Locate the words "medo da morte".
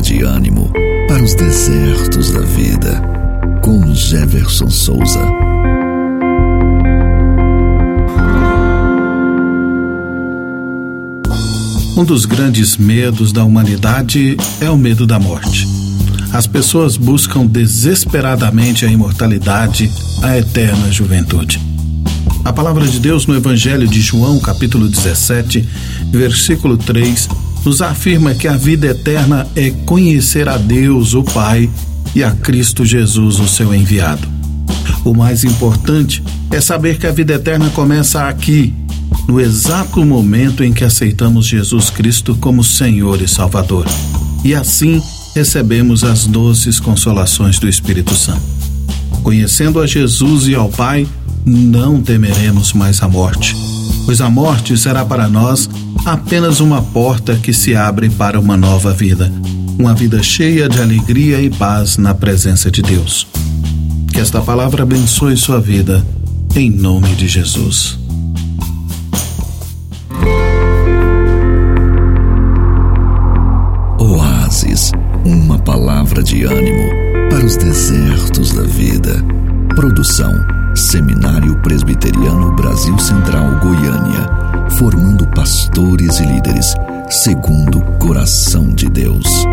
14.76-15.66